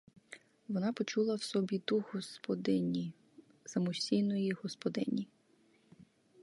[0.67, 3.13] Вона почула в собі дух господині,
[3.65, 5.27] самостійної господині.